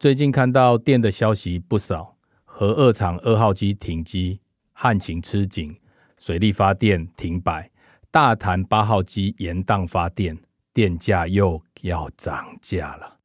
[0.00, 4.40] 最近看到电的消息不少，核二厂二号机停机，
[4.72, 5.78] 旱情吃紧，
[6.16, 7.70] 水力发电停摆，
[8.10, 10.38] 大潭八号机延宕发电，
[10.72, 13.18] 电价又要涨价了。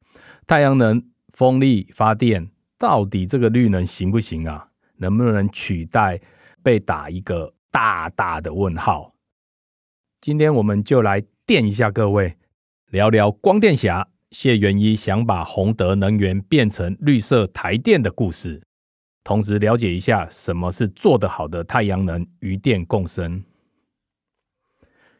[0.46, 2.50] 太阳能、风力发电。
[2.76, 4.68] 到底这个绿能行不行啊？
[4.98, 6.20] 能不能取代？
[6.62, 9.14] 被打一个大大的问号。
[10.20, 12.36] 今天我们就来电一下各位，
[12.90, 18.62] 聊聊光电侠谢元一想把宏德能源变成绿色台电的故事，
[19.22, 23.44] 同时了解一下什么是做得好的太阳能与电共生。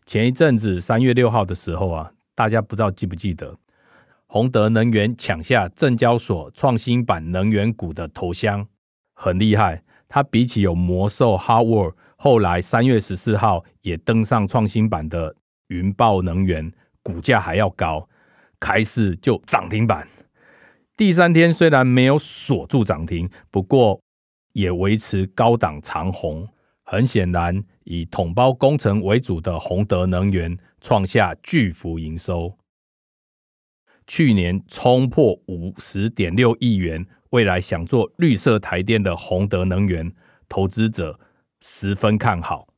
[0.05, 3.57] 前一阵子三月六号的时候啊，大家不知道记不记得？
[4.27, 8.67] 宏德能源抢下证交所创新版能源股的头香，
[9.15, 9.85] 很厉害。
[10.09, 15.35] 它比起有魔兽 Hardware，后来三月十四号也登上创新版的
[15.69, 18.09] 云豹能源，股价还要高，
[18.61, 20.07] 开市就涨停板。
[20.97, 24.01] 第三天虽然没有锁住涨停，不过
[24.53, 26.49] 也维持高档长红。
[26.89, 32.57] 很显然，以统包工程为主的宏德能源创下巨幅营收。
[34.07, 40.15] 去年冲破五十点六亿元，未来想做绿色台电的宏德能源
[40.49, 41.19] 投资者
[41.61, 42.69] 十分看好。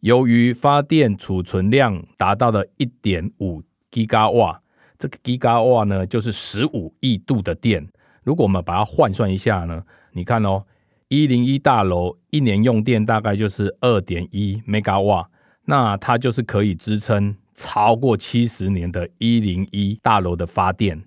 [0.00, 4.60] 由于发电储存量达到了一点五吉瓦，
[4.98, 7.86] 这个吉瓦呢就是十五亿度的电。
[8.24, 9.82] 如果我们把它换算一下呢，
[10.12, 10.64] 你看哦，
[11.08, 14.62] 一零一大楼一年用电大概就是二点一
[15.04, 15.30] 瓦，
[15.64, 17.36] 那它就是可以支撑。
[17.60, 21.02] 超过七十年的一零一大楼的发电，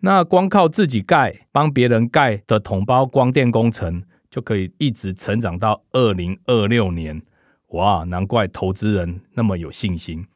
[0.00, 7.22] 那光靠自己盖、帮别人盖的统包光电工程，就可以一直成长到二零二六年。
[7.68, 10.26] 哇，难怪投资人那么有信心。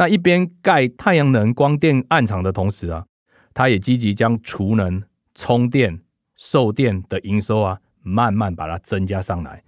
[0.00, 3.04] 那一边盖太阳能光电暗场的同时啊，
[3.52, 5.02] 他也积极将储能、
[5.34, 6.00] 充电、
[6.34, 9.62] 售电的营收啊，慢慢把它增加上来，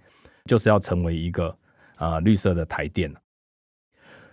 [0.45, 1.49] 就是要成为一个
[1.97, 3.13] 啊、呃、绿色的台电。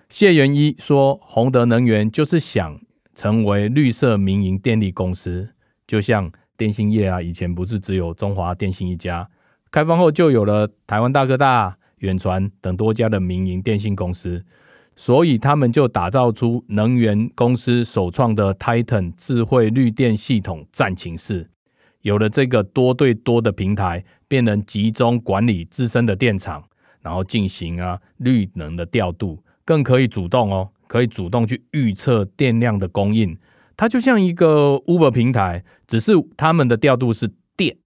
[0.09, 2.81] 谢元一说：“宏德能源就是想
[3.15, 5.51] 成为绿色民营电力公司，
[5.87, 9.29] 就像电信业啊，以前不是只有中华电信一家，
[9.71, 14.43] 开放后就有了台湾大哥大、远传等多家的民营电信公司，
[14.97, 21.51] 所以他们就打造出能源公司首创的 Titan 智慧绿电系统战情室。
[22.03, 26.65] 有了这个多对多的平台，便能集中管理自身的电厂，
[27.01, 33.39] 然后进行啊绿能的调度。”更可以主动哦，可以主动去预测电量的供应，
[33.77, 37.77] 它就像一个 Uber 平台，只是他们的调度是电。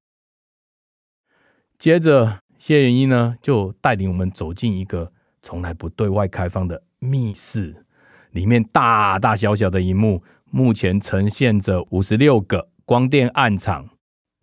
[1.76, 7.84] 接着谢元一呢就带领我们走进一个从来不对外开放的密室，
[8.30, 13.88] 里面大大小小的萤幕，目前呈现着五十六个光电暗场、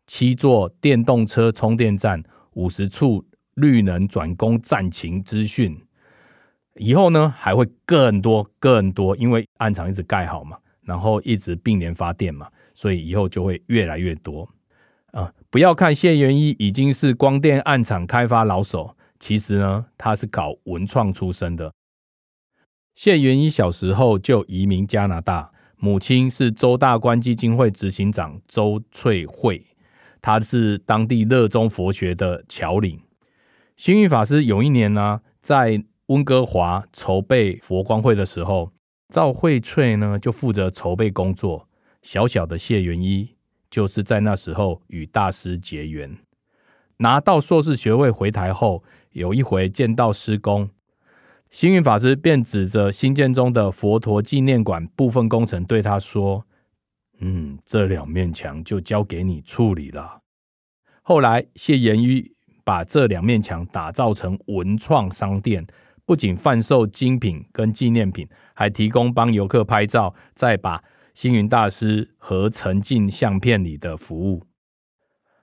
[0.06, 2.24] 七座电动车充电站、
[2.54, 5.78] 五十处绿能转供战情资讯。
[6.76, 14.48] 以后呢还会更多更多，因为暗场一直盖好嘛，然后一直并联发电嘛，所以以后就会越来越多
[15.12, 21.70] 啊、不要看谢元一已经是光电暗场开发老手，其实呢他是搞文创出身的。
[22.94, 29.66] 谢元一小时候就移民加拿大，母亲是周大观基金会执行长周翠慧，
[30.22, 33.02] 她是当地热衷佛学的侨领。
[33.78, 35.84] 星云法师有一年呢在。
[36.08, 38.74] 温哥华筹备佛光会的时候，
[39.08, 41.70] 赵慧翠呢就负责筹备工作。
[42.02, 43.34] 小小的谢元一
[43.70, 46.18] 就是在那时候与大师结缘。
[46.98, 50.70] 拿到硕士学位回台后，有一回见到师公，
[51.52, 56.46] 星云法师便指着新建中的佛陀纪念馆部分工程对他说
[57.20, 60.22] ：“嗯，这两面墙就交给你处理了。”
[61.04, 62.32] 后来谢元一
[62.64, 65.68] 把这两面墙打造成文创商店。
[66.04, 70.84] 不仅贩售精品跟纪念品，还提供帮游客拍照，再把
[71.14, 74.44] 星云大师合成进相片里的服务。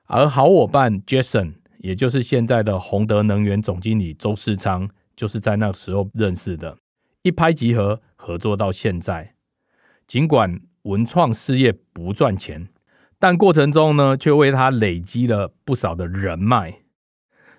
[0.05, 6.79] 而好伙伴 Jason，也就是现在的宏德能源总经理周世昌，就是在那个时候认识的，
[7.23, 9.35] 一拍即合，合作到现在。
[10.07, 12.69] 尽管文创事业不赚钱，
[13.19, 16.83] 但过程中呢，却为他累积了不少的人脉。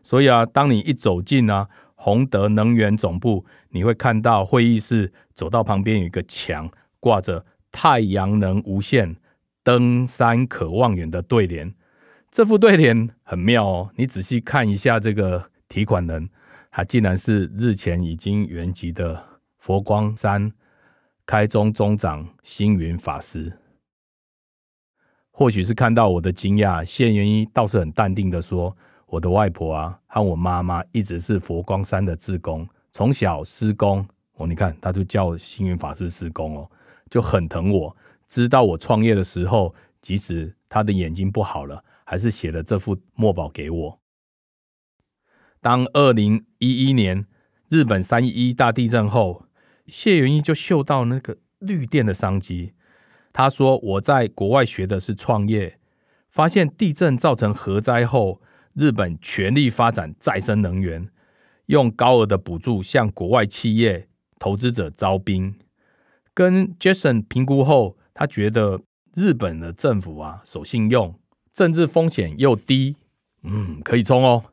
[0.01, 6.71] 所以啊，当你一走进啊宏德能源总部，你会看到会议室走到旁边有一个墙，
[7.01, 9.17] 挂着“太阳能无限，
[9.65, 11.75] 登山可望远”的对联。
[12.31, 16.29] 这副对联很妙哦，你仔细看一下这个提款人，
[16.71, 19.23] 他竟然是日前已经圆寂的
[19.57, 20.51] 佛光山
[21.25, 23.51] 开宗宗长星云法师。
[25.31, 28.75] 或许是看到我的惊讶，谢元一倒是很淡定的说
[29.07, 36.69] ：“我的外婆啊，和我妈妈一直是佛光山的志工，从小师公哦，你看他就叫星云法师师公哦，
[37.09, 37.95] 就很疼我。
[38.27, 43.98] 知道我创业的时候，即使他的眼睛不好了，还是写了这副墨宝给我。
[45.61, 47.25] 当二零一一年
[47.69, 49.45] 日本三一大地震后，
[49.87, 52.73] 谢元一就嗅到那个绿电的商机。”
[53.31, 55.79] 他说：“我在国外学的是创业，
[56.29, 58.41] 发现地震造成核灾后，
[58.73, 61.09] 日本全力发展再生能源，
[61.67, 64.07] 用高额的补助向国外企业
[64.39, 65.55] 投资者招兵。
[66.33, 68.81] 跟 Jason 评估后，他觉得
[69.13, 71.19] 日本的政府啊守信用，
[71.53, 72.95] 政治风险又低，
[73.43, 74.45] 嗯，可以冲哦。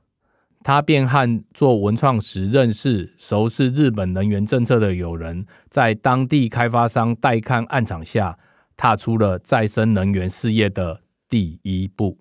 [0.67, 8.37] 他便和做文创时认识、熟悉日本能源政策的友人，在当地开发商带看案场下。”
[8.77, 12.19] 踏出了再生能源事业的第一步。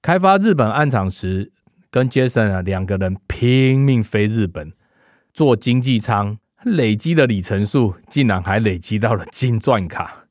[0.00, 1.52] 开发日本案场时，
[1.90, 4.72] 跟杰森啊两个人拼命飞日本，
[5.34, 10.26] 坐经济舱，累积的里程数竟然还累积到了金钻卡。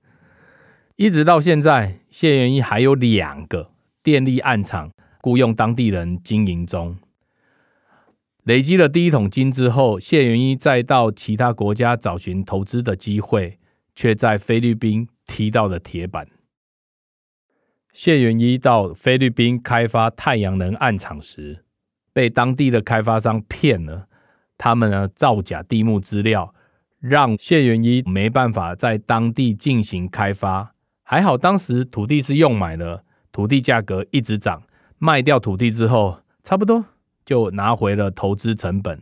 [0.96, 3.72] 一直到现在，谢元一还有两个
[4.02, 4.92] 电力案场
[5.22, 6.98] 雇佣当地人经营中。
[8.44, 13.60] 累积了第一桶金之后，谢元一再到其他国家找寻投资的机会。
[13.94, 16.26] 却在菲律宾踢到了铁板。
[17.92, 21.66] 谢元一到菲律宾开发太阳能案场时，
[22.14, 24.08] 被当地的开发商骗了。
[24.58, 26.56] 他们呢造假地目资料，
[27.00, 30.74] 让谢元一没办法在当地进行开发。
[31.04, 33.04] 还好当时土地是用买了，
[33.34, 34.64] 土地价格一直涨。
[35.04, 36.86] 卖掉土地之后，差不多
[37.26, 39.02] 就拿回了投资成本。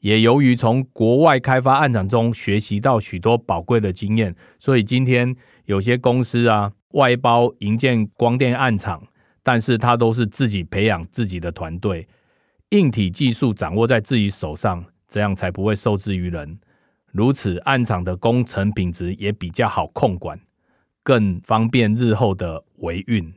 [0.00, 9.06] 也由于从国外开发案场中学习到许多宝贵的经验，所以今天有些公司啊外包营建光电案场，
[9.42, 12.08] 但是他都是自己培养自己的团队，
[12.70, 16.58] 硬体技术掌握在自己手上，这样才不会受制于人。
[17.12, 20.40] 如此案场的工程品质也比较好控管，
[21.02, 23.30] 更方便日后的维运。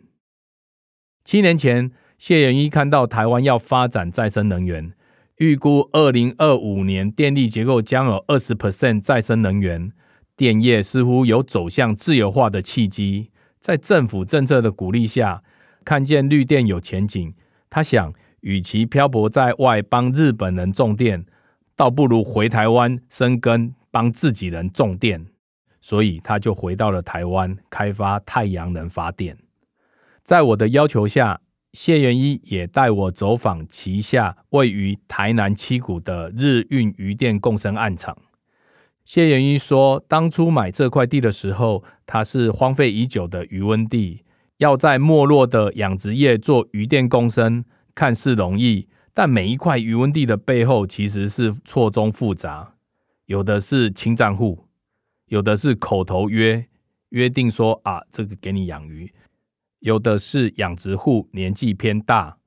[1.30, 4.94] 七年前，谢元一看到台湾要发展再生能源。
[5.38, 9.92] 预估二零二五年电力结构将有二十 percent 再生能源，
[10.36, 13.30] 电业似乎有走向自由化的契机。
[13.60, 15.44] 在政府政策的鼓励下，
[15.86, 17.36] 看见绿电有前景，
[17.70, 18.12] 他想，
[18.42, 21.28] 与其漂泊在外帮日本人种电，
[21.76, 25.28] 倒不如回台湾生根，帮自己人种电。
[25.80, 29.38] 所以他就回到了台湾，开发太阳能发电。
[30.30, 31.42] 在我的要求下。
[31.74, 38.16] 谢元一也带我走访旗下位于台南七股的日运渔电共生案场。
[39.04, 44.24] 谢元一说，当初买这块地的时候，它是荒废已久的鱼塭地，
[44.58, 52.76] 要在没落的养殖业做渔电共生，看似容易，但每一块鱼塭地的背后其实是错综复杂，
[53.26, 54.68] 有的是清账户，
[55.26, 56.68] 有的是口头约
[57.10, 59.12] 约定说啊，这个给你养鱼。
[59.80, 62.38] 有的是养殖户年纪偏大，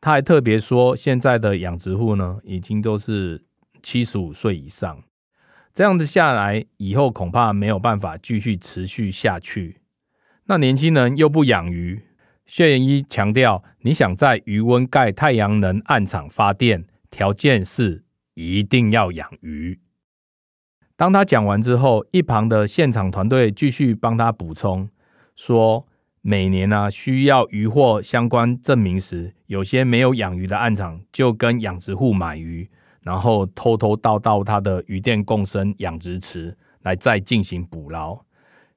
[0.00, 3.44] 他还特别说，现在的养殖户呢，已经都是
[3.80, 5.04] 七十五岁以上，
[5.72, 9.82] 这样子下来，以后恐怕没有办法继续持续下去。
[10.46, 12.02] 那年轻人又不养鱼，
[12.44, 18.04] 谢元一强调，你想在余温盖太阳能暗场发电，条件是
[18.34, 19.78] 一定要养鱼。
[20.96, 24.88] 当他讲完之后，一旁的现场团队继续帮他补充
[25.36, 25.86] 说。
[26.26, 32.66] 每年呢、啊，需要渔获相关证明时，有些没有养鱼的案场就跟养殖户买鱼，
[33.02, 38.24] 然后偷偷倒到他的渔店共生养殖池来再进行捕捞。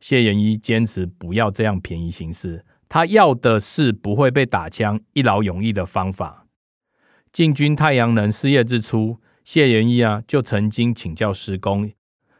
[0.01, 6.47] 谢元一坚持不要这样便宜行事，他要的是不会被打枪、一劳永逸的方法。
[7.31, 11.89] 进军太阳能事业之初，谢元一啊就曾经请教师公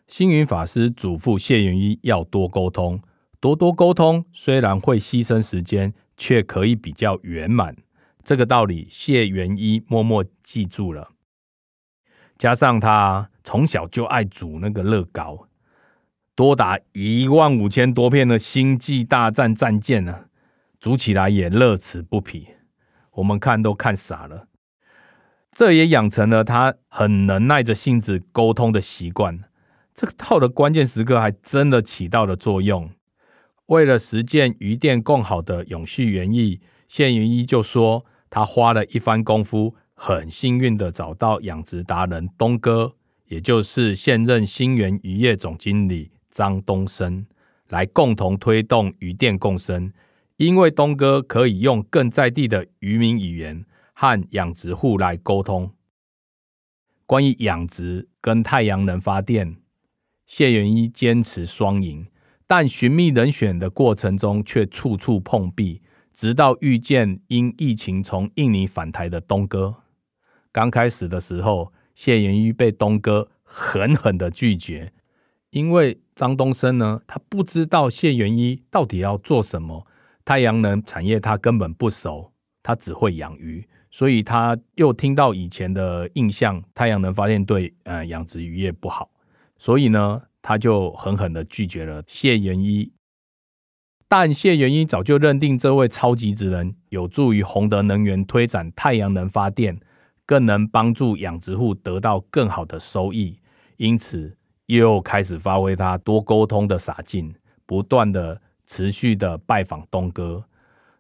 [0.05, 2.99] 星云法师，嘱咐谢元一要多沟通。
[3.39, 7.75] 多多沟通，虽然会牺牲时间，却可以比较圆满。
[8.23, 11.11] 这个道理，谢元一默默记住了。
[12.37, 15.47] 加上他从小就爱煮那个乐高，
[16.35, 20.25] 多达一万五千多片的星际大战战舰呢，
[20.79, 22.49] 组起来也乐此不疲，
[23.13, 24.47] 我们看都看傻了。
[25.51, 29.43] 这也养成了他很能耐着性子沟通的习惯。
[29.95, 32.91] 这个到了关键时刻，还真的起到了作用。
[33.67, 42.95] 为了实践渔电共好的永续原意，谢元一就说，他花了一番功夫，很幸运的找到养殖达人东哥，
[43.25, 47.25] 也就是现任新源渔业总经理张东升，
[47.67, 49.91] 来共同推动渔电共生。
[50.37, 55.71] 因为东哥可以用更在地的渔民语言和养殖户来沟通。
[57.05, 59.57] 关于养殖跟太阳能发电，
[60.25, 62.05] 谢元一坚持双赢，
[62.47, 65.81] 但寻觅人选的过程中却处处碰壁，
[66.13, 69.75] 直到遇见因疫情从印尼返台的东哥。
[70.53, 74.93] 刚开始的时候，谢元一被东哥狠狠的拒绝，
[75.49, 79.85] 因为张东升呢，他不知道谢元一到底要做什么。
[80.23, 82.31] 太阳能产业他根本不熟，
[82.63, 89.09] 他只会养鱼，所以他又听到以前的印象，太阳能发电对呃养殖渔业不好，
[89.57, 92.93] 所以呢，他就狠狠的拒绝了谢元一。
[94.07, 99.77] 但谢元一早就认定这位超级职人有助于宏德能源推展太阳能发电，
[100.25, 103.39] 更能帮助养殖户得到更好的收益，
[103.75, 104.37] 因此
[104.67, 107.35] 又开始发挥他多沟通的傻劲，
[107.65, 108.41] 不断的。
[108.69, 110.43] 持续的拜访东哥，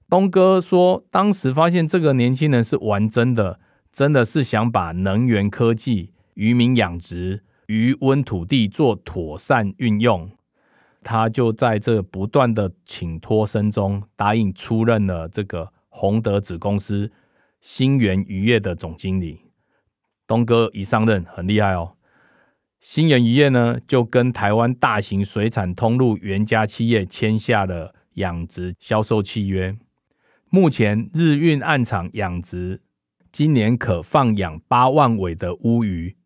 [0.09, 3.59] 东哥说，当时发现这个年轻人是玩真的，
[3.91, 10.29] 真的是想把能源科技、渔民养殖、鱼塭土地做妥善运用。
[11.03, 17.11] 他就在这不断的请托声中，答应出任了这个宏德子公司
[17.61, 19.43] 新源渔业的总经理。
[20.25, 21.93] 东哥一上任很厉害哦。
[22.81, 29.77] 新源渔业呢，就跟台湾大型水产通路原家企业签下了养殖销售契约。
[30.49, 32.81] 目前日运岸场养殖，
[33.31, 36.16] 今年可放养八万尾的乌鱼。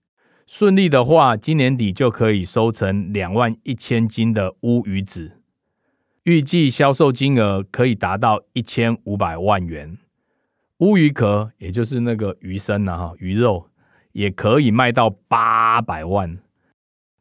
[0.53, 5.39] 顺利的话，今年底就可以收成两万一千斤的乌鱼子。
[6.23, 9.97] 预计销售金额可以达到一千五百万元。
[10.79, 13.69] 乌鱼壳，也就是那个鱼身呐，哈，鱼肉。
[14.11, 16.37] 也可以卖到八百万。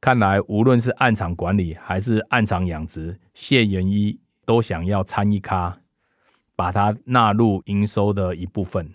[0.00, 5.78] 看来无论是暗场管理还是暗场养殖，谢元一都想要参一咖，
[6.56, 8.92] 把它纳入营收的一部分。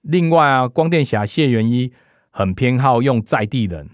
[0.00, 1.92] 另外啊，光电侠谢元一
[2.36, 3.90] 很偏好用在地人。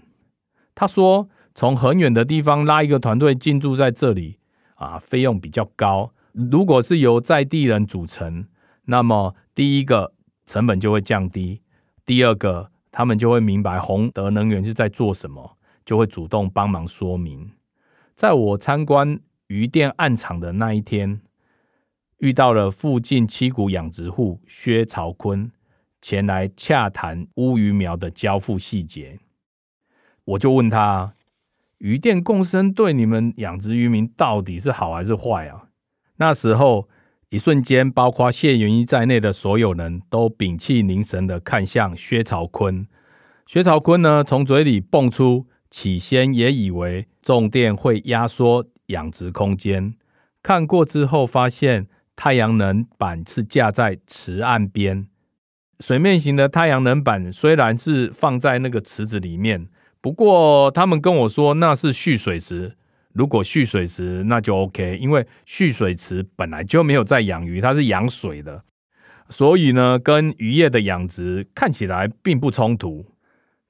[0.73, 4.39] 他说，从很远的地方拉一个团队进驻在这里
[4.73, 6.11] 啊，费用比较高。
[6.33, 8.47] 如果是由在地人组成，
[8.85, 10.15] 那么第一个
[10.47, 11.61] 成本就会降低。
[12.03, 15.55] 第二个，他们就会明白宏德能源是在做什么，
[15.85, 17.51] 就会主动帮忙说明。
[18.15, 19.19] 在我参观
[19.49, 21.21] 鱼电案场的那一天，
[22.17, 25.51] 遇到了附近七股养殖户薛朝坤
[26.01, 29.19] 前来洽谈乌鱼苗的交付细节，
[30.25, 31.13] 我就问他：
[31.77, 35.69] 鱼电共生对你们养殖渔民到底是好还是坏啊？
[36.17, 36.89] 那时候。
[37.33, 42.85] 一瞬间，包括谢元一在内的所有人都屏气凝神的看向薛朝坤。
[43.45, 49.95] 薛朝坤呢，从嘴里蹦出，起先也以为种电会压缩养殖空间，
[50.43, 55.07] 看过之后发现太阳能板是架在池岸边，
[55.81, 59.67] 水面型的太阳能板虽然是放在那个池子里面，
[59.99, 62.77] 不过他们跟我说那是蓄水池。
[63.13, 68.63] 如果蓄水池那就 OK，因为蓄水池本来就没有在养鱼，它是养水的，
[69.27, 73.07] 所以呢，跟渔业的养殖看起来并不冲突。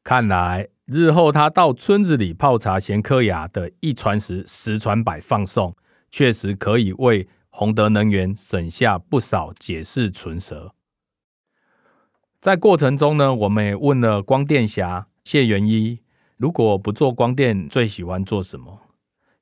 [0.03, 5.75] 看来日后他到村子里泡茶闲嗑牙的一传十，十传百放送，
[6.11, 10.73] 确实可以为宏德能源省下不少解释唇舌。
[12.41, 15.99] 在过程中呢，我们也问了光电侠谢元一，
[16.37, 18.79] 如果不做光电，最喜欢做什么？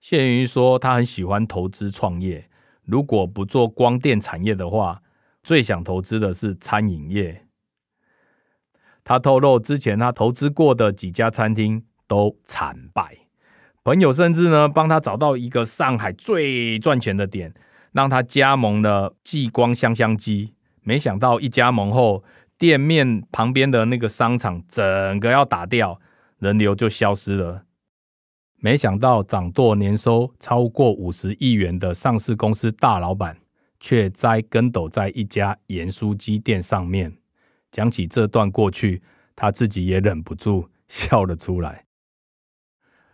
[0.02, 2.50] 谢元一说，他很喜欢投资创业。
[2.84, 5.02] 如果不做光电产业的话，
[5.42, 7.46] 最想投资的是餐饮业。
[9.06, 13.20] 他透露，之前他投资过的几家餐厅都惨败，
[13.82, 17.54] 朋友甚至呢帮他找到一个上海最赚钱的点，
[17.94, 20.54] 让他加盟了继光香香鸡。
[20.82, 22.24] 没想到一加盟后，
[22.60, 26.00] 店面旁边的那个商场整个要打掉，
[26.40, 27.64] 人流就消失了。
[28.58, 33.40] 没想到掌舵年收超过五十亿元的上市公司大老板，
[33.80, 37.16] 却栽跟斗在一家盐酥鸡店上面。
[37.72, 39.02] 讲起这段过去，
[39.38, 41.86] 他自己也忍不住笑了出来。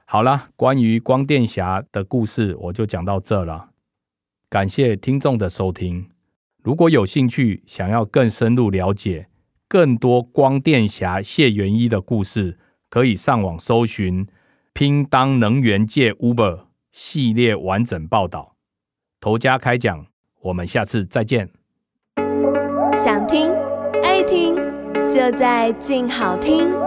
[0.05, 3.69] 好了，关于光电侠的故事我就讲到这了。
[4.49, 6.09] 感谢听众的收听。
[6.63, 9.27] 如果有兴趣，想要更深入了解
[9.75, 12.57] 更多光电侠谢元一的故事，
[12.89, 14.25] 可以上网搜寻
[14.71, 18.55] “拼当能源界 Uber” 系列完整报道。
[19.19, 20.05] 头家开讲，
[20.43, 21.49] 我们下次再见。
[22.95, 23.51] 想听
[24.01, 24.55] 爱听，
[25.09, 26.84] 就在静好听。